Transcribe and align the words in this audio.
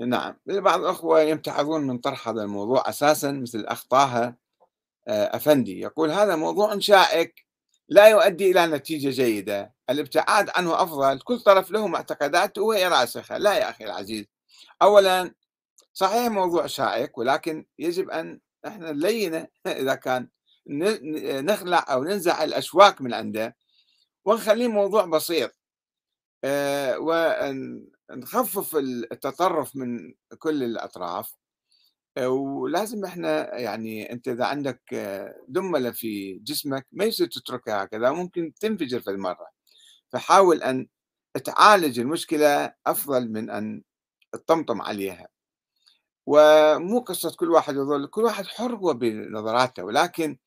نعم 0.00 0.36
بعض 0.46 0.80
الأخوة 0.80 1.20
يمتعضون 1.20 1.86
من 1.86 1.98
طرح 1.98 2.28
هذا 2.28 2.42
الموضوع 2.42 2.88
أساسا 2.88 3.32
مثل 3.32 3.58
الأخ 3.58 3.84
طه 3.84 4.34
آه، 5.08 5.36
أفندي 5.36 5.80
يقول 5.80 6.10
هذا 6.10 6.36
موضوع 6.36 6.78
شائك 6.78 7.46
لا 7.88 8.08
يؤدي 8.08 8.50
إلى 8.50 8.66
نتيجة 8.66 9.08
جيدة 9.10 9.74
الابتعاد 9.90 10.50
عنه 10.54 10.82
أفضل 10.82 11.20
كل 11.20 11.40
طرف 11.40 11.70
له 11.70 11.86
معتقداته 11.86 12.62
وهي 12.62 12.88
راسخة. 12.88 13.38
لا 13.38 13.54
يا 13.58 13.70
أخي 13.70 13.84
العزيز 13.84 14.24
أولا 14.82 15.34
صحيح 15.92 16.28
موضوع 16.30 16.66
شائك 16.66 17.18
ولكن 17.18 17.66
يجب 17.78 18.10
أن 18.10 18.40
إحنا 18.66 18.92
نلينه 18.92 19.48
إذا 19.66 19.94
كان 19.94 20.28
نخلع 20.66 21.86
أو 21.92 22.04
ننزع 22.04 22.44
الأشواك 22.44 23.00
من 23.02 23.14
عنده 23.14 23.56
ونخليه 24.24 24.68
موضوع 24.68 25.04
بسيط 25.06 25.54
آه، 26.44 26.98
ونخفف 28.10 28.76
التطرف 28.76 29.76
من 29.76 30.14
كل 30.38 30.62
الأطراف 30.62 31.36
ولازم 32.18 33.04
إحنا 33.04 33.58
يعني 33.58 34.12
أنت 34.12 34.28
إذا 34.28 34.44
عندك 34.44 34.82
دملة 35.48 35.90
في 35.90 36.34
جسمك 36.34 36.86
ما 36.92 37.04
يصير 37.04 37.26
تتركها 37.26 37.84
هكذا 37.84 38.10
ممكن 38.12 38.52
تنفجر 38.60 39.00
في 39.00 39.10
المرة. 39.10 39.46
فحاول 40.12 40.62
أن 40.62 40.88
تعالج 41.44 42.00
المشكلة 42.00 42.74
أفضل 42.86 43.28
من 43.32 43.50
أن 43.50 43.82
تطمطم 44.32 44.82
عليها. 44.82 45.28
ومو 46.26 47.00
قصة 47.00 47.36
كل 47.36 47.50
واحد 47.50 47.74
يظل 47.74 48.06
كل 48.06 48.22
واحد 48.22 48.46
حر 48.46 48.74
هو 48.76 48.94
بنظراته. 48.94 49.84
ولكن 49.84 50.38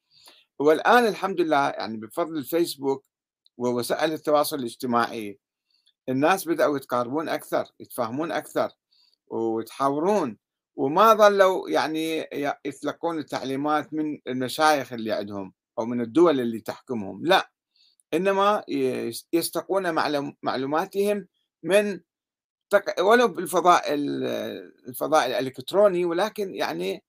والآن 0.60 1.08
الحمد 1.08 1.42
لله 1.42 1.70
يعني 1.70 1.98
بفضل 1.98 2.38
الفيسبوك 2.38 3.06
ووسائل 3.58 4.14
التواصل 4.14 4.60
الاجتماعي 4.60 5.40
الناس 6.10 6.48
بدأوا 6.48 6.78
يتقاربون 6.78 7.30
أكثر 7.30 7.66
يتفاهمون 7.80 8.32
أكثر 8.32 8.72
ويتحاورون 9.28 10.38
وما 10.76 11.14
ظلوا 11.14 11.70
يعني 11.70 12.30
يتلقون 12.66 13.20
التعليمات 13.20 13.94
من 13.94 14.20
المشايخ 14.28 14.94
اللي 14.94 15.12
عندهم 15.12 15.54
أو 15.80 15.86
من 15.86 16.02
الدول 16.02 16.40
اللي 16.40 16.60
تحكمهم 16.60 17.26
لا 17.26 17.52
إنما 18.14 18.64
يستقون 19.34 19.94
معلوماتهم 20.44 21.28
من 21.64 22.00
ولو 23.00 23.28
بالفضاء 23.28 23.84
الفضاء 24.88 25.28
الإلكتروني 25.28 26.06
ولكن 26.06 26.56
يعني 26.56 27.04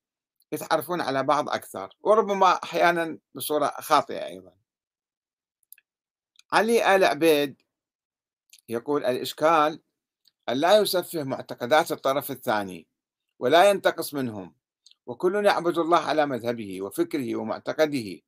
يتعرفون 0.52 1.00
على 1.00 1.22
بعض 1.22 1.48
أكثر 1.48 1.96
وربما 2.00 2.62
أحيانا 2.64 3.18
بصورة 3.34 3.74
خاطئة 3.80 4.26
أيضا. 4.26 4.52
علي 6.52 6.96
آل 6.96 7.04
عبيد 7.04 7.62
يقول 8.68 9.04
الإشكال 9.04 9.80
أن 10.48 10.56
لا 10.56 10.78
يسفه 10.78 11.22
معتقدات 11.24 11.92
الطرف 11.92 12.30
الثاني 12.30 12.86
ولا 13.38 13.70
ينتقص 13.70 14.14
منهم 14.14 14.54
وكل 15.06 15.46
يعبد 15.46 15.78
الله 15.78 15.98
على 15.98 16.26
مذهبه 16.26 16.82
وفكره 16.82 17.36
ومعتقده 17.36 18.20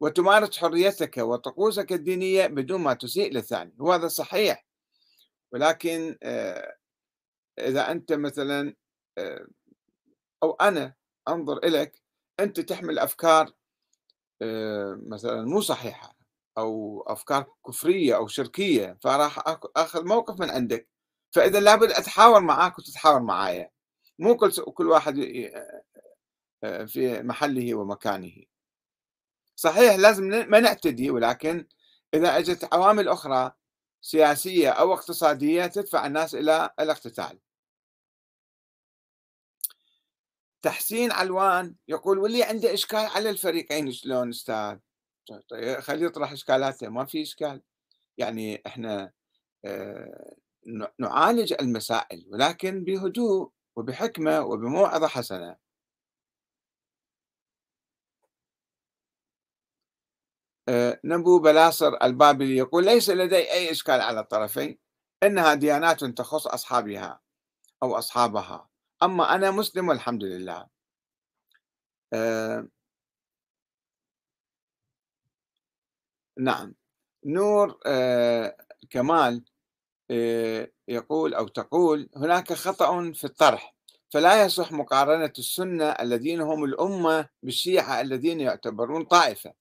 وتمارس 0.00 0.58
حريتك 0.58 1.16
وطقوسك 1.16 1.92
الدينية 1.92 2.46
بدون 2.46 2.80
ما 2.80 2.94
تسيء 2.94 3.32
للثاني. 3.32 3.74
وهذا 3.78 4.08
صحيح. 4.08 4.66
ولكن 5.52 6.16
آه، 6.22 6.76
إذا 7.58 7.90
أنت 7.90 8.12
مثلا 8.12 8.74
آه، 9.18 9.46
أو 10.42 10.52
أنا 10.52 10.94
أنظر 11.28 11.58
إليك 11.58 12.02
أنت 12.40 12.60
تحمل 12.60 12.98
أفكار 12.98 13.52
آه، 14.42 15.00
مثلا 15.06 15.44
مو 15.44 15.60
صحيحة. 15.60 16.13
أو 16.58 17.02
أفكار 17.06 17.46
كفرية 17.66 18.16
أو 18.16 18.26
شركية 18.26 18.98
فراح 19.02 19.42
أخذ 19.76 20.04
موقف 20.04 20.40
من 20.40 20.50
عندك. 20.50 20.88
فإذا 21.30 21.60
لابد 21.60 21.90
أتحاور 21.90 22.40
معك 22.40 22.78
وتتحاور 22.78 23.20
معايا. 23.22 23.70
مو 24.18 24.36
كل 24.36 24.52
كل 24.52 24.86
واحد 24.86 25.14
في 26.86 27.22
محله 27.22 27.74
ومكانه. 27.74 28.32
صحيح 29.56 29.94
لازم 29.94 30.24
ما 30.24 30.60
نعتدي 30.60 31.10
ولكن 31.10 31.66
إذا 32.14 32.38
أجت 32.38 32.74
عوامل 32.74 33.08
أخرى 33.08 33.52
سياسية 34.00 34.70
أو 34.70 34.94
اقتصادية 34.94 35.66
تدفع 35.66 36.06
الناس 36.06 36.34
إلى 36.34 36.70
الاقتتال. 36.80 37.40
تحسين 40.62 41.12
علوان 41.12 41.74
يقول 41.88 42.18
واللي 42.18 42.42
عنده 42.42 42.74
إشكال 42.74 42.98
على 42.98 43.30
الفريقين 43.30 43.92
شلون 43.92 44.28
أستاذ؟ 44.28 44.78
طيب 45.48 46.02
يطرح 46.02 46.32
إشكالاته 46.32 46.88
ما 46.88 47.04
في 47.04 47.22
إشكال؟ 47.22 47.62
يعني 48.18 48.62
إحنا 48.66 49.12
آه، 49.64 50.36
نعالج 50.98 51.54
المسائل 51.60 52.24
ولكن 52.28 52.84
بهدوء 52.84 53.50
وبحكمة 53.76 54.40
وبموعظة 54.40 55.06
حسنة. 55.08 55.56
آه، 60.68 61.00
نبو 61.04 61.38
بلاصر 61.38 61.92
البابلي 62.02 62.56
يقول 62.56 62.84
ليس 62.84 63.10
لدي 63.10 63.36
أي 63.36 63.70
إشكال 63.70 64.00
على 64.00 64.20
الطرفين 64.20 64.78
إنها 65.22 65.54
ديانات 65.54 66.04
تخص 66.04 66.46
أصحابها 66.46 67.20
أو 67.82 67.98
أصحابها 67.98 68.68
أما 69.02 69.34
أنا 69.34 69.50
مسلم 69.50 69.88
والحمد 69.88 70.24
لله. 70.24 70.68
آه، 72.12 72.68
نعم. 76.38 76.74
نور 77.26 77.78
آه، 77.86 78.56
كمال 78.90 79.44
يقول 80.88 81.34
أو 81.34 81.48
تقول 81.48 82.08
هناك 82.16 82.52
خطأ 82.52 83.12
في 83.12 83.24
الطرح 83.24 83.74
فلا 84.10 84.44
يصح 84.44 84.72
مقارنة 84.72 85.32
السنة 85.38 85.84
الذين 85.84 86.40
هم 86.40 86.64
الأمة 86.64 87.28
بالشيعة 87.42 88.00
الذين 88.00 88.40
يعتبرون 88.40 89.04
طائفة. 89.04 89.52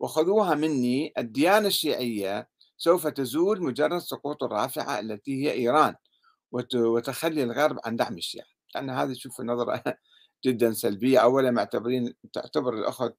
وخذوها 0.00 0.54
مني 0.54 1.12
الديانة 1.18 1.68
الشيعية 1.68 2.48
سوف 2.76 3.06
تزول 3.06 3.62
مجرد 3.62 3.98
سقوط 3.98 4.42
الرافعة 4.44 5.00
التي 5.00 5.44
هي 5.44 5.52
إيران 5.52 5.94
وتخلي 6.52 7.42
الغرب 7.42 7.78
عن 7.84 7.96
دعم 7.96 8.16
الشيعة. 8.16 8.46
لأن 8.74 8.90
هذه 8.90 9.12
شوف 9.14 9.40
نظرة 9.40 9.82
جدا 10.44 10.72
سلبية. 10.72 11.18
أولا 11.18 11.50
معتبرين 11.50 12.14
تعتبر 12.32 12.74
الأخت 12.74 13.14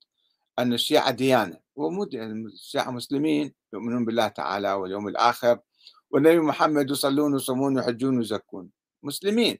أن 0.59 0.73
الشيعة 0.73 1.11
ديانة 1.11 1.59
ومو 1.75 2.03
الشيعة 2.13 2.91
مسلمين 2.91 3.53
يؤمنون 3.73 4.05
بالله 4.05 4.27
تعالى 4.27 4.73
واليوم 4.73 5.07
الآخر 5.07 5.59
والنبي 6.11 6.39
محمد 6.39 6.89
يصلون 6.89 7.33
ويصومون 7.33 7.77
ويحجون 7.77 8.17
ويزكون. 8.17 8.69
مسلمين. 9.03 9.57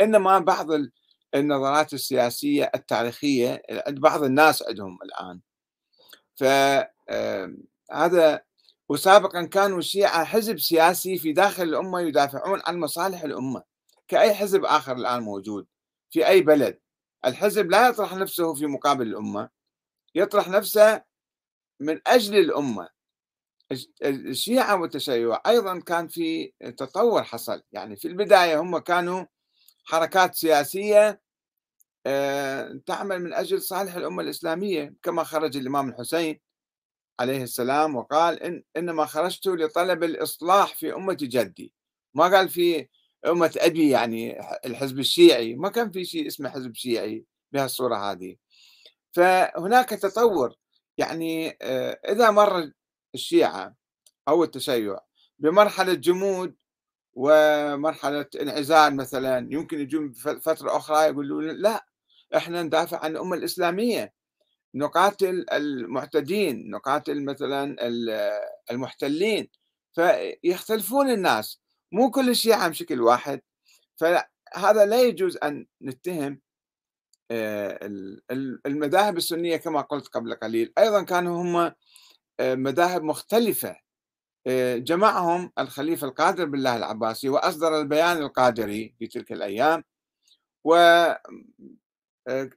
إنما 0.00 0.38
بعض 0.38 0.66
النظرات 1.34 1.94
السياسية 1.94 2.70
التاريخية 2.74 3.62
عند 3.70 4.00
بعض 4.00 4.22
الناس 4.22 4.62
عندهم 4.62 4.98
الآن. 5.02 5.40
فهذا 6.36 8.42
وسابقا 8.88 9.44
كانوا 9.44 9.78
الشيعة 9.78 10.24
حزب 10.24 10.58
سياسي 10.58 11.18
في 11.18 11.32
داخل 11.32 11.62
الأمة 11.62 12.00
يدافعون 12.00 12.60
عن 12.66 12.80
مصالح 12.80 13.22
الأمة. 13.22 13.62
كأي 14.08 14.34
حزب 14.34 14.64
آخر 14.64 14.96
الآن 14.96 15.22
موجود؟ 15.22 15.66
في 16.10 16.28
أي 16.28 16.40
بلد؟ 16.40 16.78
الحزب 17.24 17.70
لا 17.70 17.88
يطرح 17.88 18.14
نفسه 18.14 18.54
في 18.54 18.66
مقابل 18.66 19.06
الأمة. 19.06 19.61
يطرح 20.14 20.48
نفسه 20.48 21.02
من 21.80 22.00
أجل 22.06 22.38
الأمة. 22.38 22.88
الشيعة 24.04 24.80
والتشيع 24.80 25.40
أيضا 25.46 25.80
كان 25.80 26.08
في 26.08 26.52
تطور 26.76 27.22
حصل. 27.24 27.62
يعني 27.72 27.96
في 27.96 28.08
البداية 28.08 28.60
هم 28.60 28.78
كانوا 28.78 29.24
حركات 29.84 30.34
سياسية 30.34 31.22
آه، 32.06 32.80
تعمل 32.86 33.18
من 33.22 33.34
أجل 33.34 33.62
صالح 33.62 33.94
الأمة 33.94 34.22
الإسلامية 34.22 34.94
كما 35.02 35.24
خرج 35.24 35.56
الإمام 35.56 35.88
الحسين 35.88 36.40
عليه 37.20 37.42
السلام 37.42 37.96
وقال 37.96 38.42
إن 38.42 38.62
إنما 38.76 39.06
خرجت 39.06 39.46
لطلب 39.46 40.02
الإصلاح 40.04 40.74
في 40.76 40.94
أمة 40.94 41.16
جدي. 41.20 41.72
ما 42.14 42.24
قال 42.24 42.48
في 42.48 42.88
أمة 43.26 43.52
أبي 43.56 43.90
يعني 43.90 44.40
الحزب 44.66 44.98
الشيعي. 44.98 45.54
ما 45.54 45.68
كان 45.68 45.90
في 45.90 46.04
شيء 46.04 46.26
اسمه 46.26 46.50
حزب 46.50 46.74
شيعي 46.74 47.24
بهالصورة 47.52 47.96
هذه. 48.12 48.36
فهناك 49.12 49.88
تطور. 49.90 50.54
يعني 50.98 51.58
آه، 51.62 52.00
إذا 52.08 52.30
مر 52.30 52.72
الشيعة 53.14 53.76
أو 54.28 54.44
التشيع 54.44 54.98
بمرحلة 55.38 55.94
جمود 55.94 56.54
ومرحلة 57.14 58.26
انعزال 58.40 58.96
مثلا 58.96 59.48
يمكن 59.50 59.80
يجون 59.80 60.12
فترة 60.12 60.76
أخرى 60.76 61.04
يقولون 61.06 61.48
لا 61.48 61.86
إحنا 62.36 62.62
ندافع 62.62 62.98
عن 63.04 63.10
الأمة 63.10 63.36
الإسلامية. 63.36 64.12
نقاتل 64.74 65.46
المعتدين 65.52 66.70
نقاتل 66.70 67.24
مثلا 67.24 67.76
المحتلين. 68.70 69.48
فيختلفون 69.94 71.10
الناس. 71.10 71.60
مو 71.92 72.10
كل 72.10 72.30
الشيعة 72.30 72.68
بشكل 72.68 73.00
واحد. 73.00 73.40
فهذا 73.96 74.86
لا 74.86 75.02
يجوز 75.02 75.36
أن 75.36 75.66
نتهم 75.82 76.40
المذاهب 78.66 79.16
السنية 79.16 79.56
كما 79.56 79.80
قلت 79.80 80.08
قبل 80.08 80.34
قليل. 80.34 80.72
أيضا 80.78 81.02
كانوا 81.02 81.42
هم 81.42 81.72
آه، 82.40 82.54
مذاهب 82.54 83.02
مختلفة. 83.02 83.76
آه، 84.46 84.76
جمعهم 84.76 85.52
الخليفة 85.58 86.06
القادر 86.06 86.44
بالله 86.44 86.76
العباسي 86.76 87.28
وأصدر 87.28 87.80
البيان 87.80 88.18
القادري 88.18 88.94
في 88.98 89.06
تلك 89.06 89.32
الأيام. 89.32 89.84
و 90.64 90.74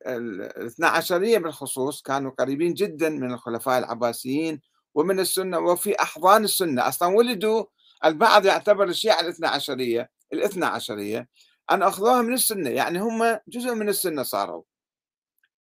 الاثنا 0.08 0.88
عشرية 0.88 1.38
بالخصوص 1.38 2.02
كانوا 2.02 2.32
قريبين 2.32 2.74
جدا 2.74 3.10
من 3.10 3.34
الخلفاء 3.34 3.80
العباسيين 3.80 4.62
ومن 4.96 5.20
السنة 5.20 5.60
وفي 5.60 6.02
أحضان 6.02 6.44
السنة. 6.44 6.88
أصلا 6.88 7.16
ولدوا 7.16 7.66
البعض 8.06 8.46
يعتبر 8.46 8.84
الشيعة 8.84 9.22
الاثنى 9.22 9.48
عشرية 9.48 10.10
الاثنى 10.34 10.66
عشرية. 10.66 11.28
أن 11.72 11.84
أخذوها 11.84 12.22
من 12.22 12.34
السنة 12.34 12.70
يعني 12.70 13.00
هم 13.00 13.40
جزء 13.48 13.74
من 13.76 13.90
السنة 13.90 14.24
صاروا. 14.24 14.64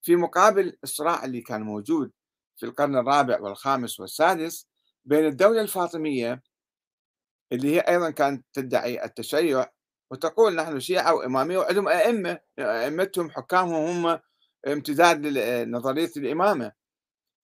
في 0.02 0.16
مقابل 0.16 0.76
الصراع 0.84 1.24
اللي 1.24 1.40
كان 1.40 1.62
موجود 1.62 2.12
في 2.56 2.66
القرن 2.66 2.96
الرابع 2.96 3.40
والخامس 3.40 4.00
والسادس 4.00 4.66
بين 5.04 5.26
الدولة 5.26 5.60
الفاطمية 5.60 6.42
اللي 7.52 7.76
هي 7.76 7.80
أيضا 7.80 8.10
كانت 8.10 8.46
تدعي 8.52 9.04
التشيع 9.04 9.66
وتقول 10.10 10.54
نحن 10.54 10.80
شيعة 10.80 11.14
وإمامية 11.14 11.58
وعندهم 11.58 11.88
أئمة 11.88 12.40
أئمتهم 12.58 13.30
حكامهم 13.30 14.06
هم 14.06 14.20
امتداد 14.66 15.26
لنظرية 15.26 16.10
الإمامة. 16.16 16.72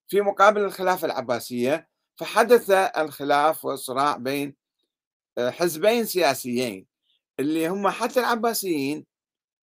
في 0.08 0.20
مقابل 0.20 0.60
الخلافة 0.64 1.06
العباسية 1.06 1.88
فحدث 2.16 2.70
الخلاف 2.70 3.64
والصراع 3.64 4.16
بين 4.16 4.56
آه، 5.38 5.50
حزبين 5.50 6.04
سياسيين. 6.04 6.86
اللي 7.40 7.68
هم 7.68 7.88
حتى 7.88 8.20
العباسيين 8.20 9.06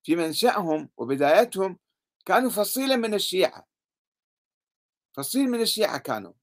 في 0.03 0.15
منشأهم 0.15 0.89
وبدايتهم 0.97 1.79
كانوا 2.25 2.49
فصيلة 2.49 2.95
من 2.95 3.13
الشيعة. 3.13 3.67
فصيل 5.13 5.49
من 5.49 5.61
الشيعة 5.61 5.97
كانوا. 5.97 6.33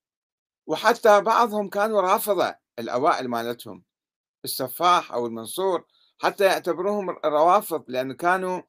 وحتى 0.66 1.20
بعضهم 1.20 1.68
كانوا 1.68 2.00
رافضة 2.00 2.54
الأوائل 2.78 3.28
مالتهم 3.28 3.84
السفاح 4.44 5.12
أو 5.12 5.26
المنصور 5.26 5.84
حتى 6.18 6.44
يعتبروهم 6.44 7.10
روافض 7.24 7.84
لأن 7.88 8.12
كانوا 8.12 8.62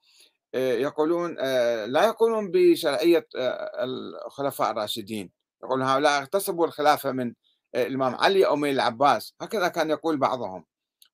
آه، 0.56 0.74
يقولون 0.74 1.36
آه، 1.40 1.86
لا 1.86 2.06
يقولون 2.06 2.52
بشرعية 2.52 3.28
آه، 3.36 3.84
الخلفاء 3.84 4.72
الراشدين. 4.72 5.32
يقولون 5.64 5.88
هؤلاء 5.88 6.22
اغتصبوا 6.22 6.66
الخلافة 6.68 7.12
من 7.12 7.34
الإمام 7.76 8.16
علي 8.16 8.46
أو 8.46 8.56
من 8.56 8.70
العباس. 8.70 9.36
هكذا 9.42 9.68
كان 9.68 9.90
يقول 9.90 10.18
بعضهم. 10.18 10.66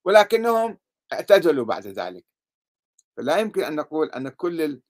ولكنهم 0.05 0.77
اعتدلوا 1.13 1.65
بعد 1.65 1.87
ذلك. 1.87 2.25
فلا 3.17 3.37
يمكن 3.37 3.63
أن 3.63 3.75
نقول 3.75 4.09
أن 4.11 4.29
كل 4.29 4.81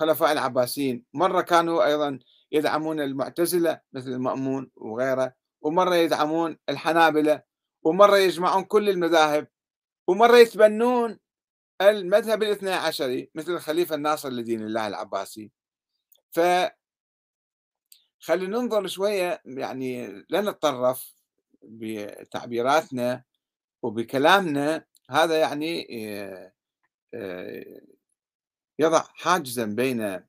الخلفاء 0.00 0.32
العباسيين 0.32 1.04
مرة 1.14 1.40
كانوا 1.40 1.86
أيضا 1.86 2.18
يدعمون 2.52 3.00
المعتزلة 3.00 3.80
مثل 3.92 4.10
المأمون 4.10 4.70
وغيره 4.76 5.34
ومرة 5.62 5.94
يدعمون 5.94 6.58
الحنابلة 6.68 7.42
ومرة 7.82 8.16
يجمعون 8.18 8.64
كل 8.64 8.88
المذاهب 8.88 9.48
ومرة 10.08 10.36
يتبنون 10.36 11.18
المذهب 11.80 12.42
الاثنى 12.42 12.70
عشري 12.72 13.30
مثل 13.34 13.52
الخليفة 13.54 13.94
الناصر 13.94 14.28
لدين 14.30 14.62
الله 14.62 14.86
العباسي. 14.86 15.52
ف 16.32 16.40
خلينا 18.20 18.58
ننظر 18.58 18.86
شوية 18.86 19.42
يعني 19.44 20.06
لا 20.28 20.40
نتطرف 20.40 21.14
بتعبيراتنا 21.62 23.24
وبكلامنا 23.82 24.84
هذا 25.10 25.38
يعني 25.40 25.86
يضع 28.78 29.02
حاجزا 29.14 29.64
بين 29.64 30.20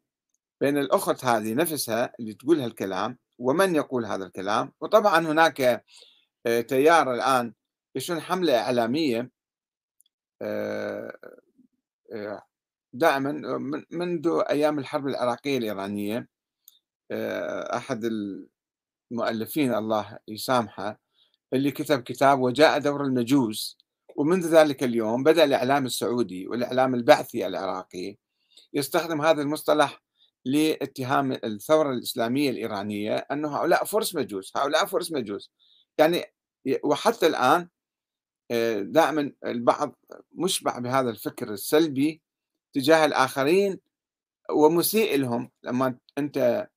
بين 0.61 0.77
الأخت 0.77 1.25
هذه 1.25 1.53
نفسها 1.53 2.13
اللي 2.19 2.33
تقول 2.33 2.59
هالكلام 2.59 3.17
ومن 3.39 3.75
يقول 3.75 4.05
هذا 4.05 4.25
الكلام. 4.25 4.73
وطبعا 4.81 5.19
هناك 5.19 5.85
تيار 6.67 7.13
الآن 7.13 7.53
يشن 7.95 8.19
حملة 8.21 8.57
إعلامية 8.59 9.31
دائما 12.93 13.31
منذ 13.91 14.43
أيام 14.49 14.79
الحرب 14.79 15.07
العراقية 15.07 15.57
الإيرانية 15.57 16.27
أحد 17.75 18.09
المؤلفين 19.11 19.73
الله 19.73 20.19
يسامحه 20.27 20.99
اللي 21.53 21.71
كتب 21.71 22.03
كتاب 22.03 22.39
وجاء 22.39 22.79
دور 22.79 23.03
المجوس. 23.03 23.77
ومنذ 24.17 24.47
ذلك 24.47 24.83
اليوم 24.83 25.23
بدأ 25.23 25.43
الإعلام 25.43 25.85
السعودي 25.85 26.47
والإعلام 26.47 26.95
البعثي 26.95 27.47
العراقي 27.47 28.17
يستخدم 28.73 29.21
هذا 29.21 29.41
المصطلح 29.41 30.01
لاتهام 30.45 31.31
الثورة 31.31 31.91
الإسلامية 31.91 32.49
الإيرانية 32.49 33.15
أنه 33.15 33.57
هؤلاء 33.57 33.83
فرس 33.85 34.15
مجوس 34.15 34.57
هؤلاء 34.57 34.85
فرس 34.85 35.11
مجوس. 35.11 35.51
يعني 35.97 36.25
وحتى 36.83 37.27
الآن 37.27 37.69
آه، 38.51 38.79
دائما 38.81 39.31
البعض 39.45 39.95
مشبع 40.31 40.79
بهذا 40.79 41.09
الفكر 41.09 41.53
السلبي 41.53 42.21
تجاه 42.73 43.05
الآخرين 43.05 43.79
ومسيء 44.51 45.17
لهم. 45.19 45.51
لما 45.63 45.97
أنت 46.17 46.67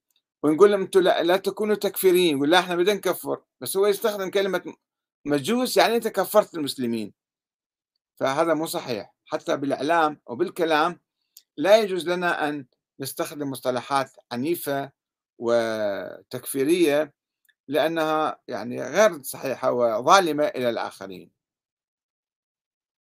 ونقول 0.42 0.70
لهم 0.72 0.80
أنتم 0.82 1.00
لا, 1.00 1.22
لا 1.22 1.36
تكونوا 1.36 1.74
تكفيريين 1.74 2.36
يقول 2.36 2.50
لا 2.50 2.58
إحنا 2.58 2.76
بدنا 2.76 2.94
نكفر. 2.94 3.42
بس 3.60 3.76
هو 3.76 3.86
يستخدم 3.86 4.30
كلمة 4.30 4.74
مجوس 5.26 5.76
يعني 5.76 5.96
أنت 5.96 6.08
كفرت 6.08 6.54
المسلمين. 6.54 7.19
فهذا 8.20 8.54
مو 8.54 8.66
صحيح. 8.66 9.14
حتى 9.26 9.56
بالإعلام 9.56 10.20
وبالكلام 10.26 11.00
لا 11.56 11.78
يجوز 11.78 12.08
لنا 12.08 12.48
أن 12.48 12.66
نستخدم 13.00 13.50
مصطلحات 13.50 14.10
عنيفة 14.32 14.90
وتكفيرية 15.38 17.14
لأنها 17.68 18.40
يعني 18.48 18.82
غير 18.82 19.22
صحيحة 19.22 19.72
وظالمة 19.72 20.44
إلى 20.46 20.70
الآخرين. 20.70 21.30